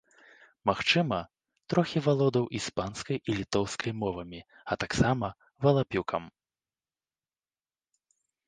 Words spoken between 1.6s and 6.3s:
трохі валодаў іспанскай і літоўскай мовамі, а таксама валапюкам.